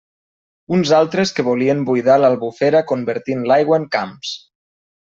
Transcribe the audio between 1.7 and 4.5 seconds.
buidar l'Albufera convertint l'aigua en camps!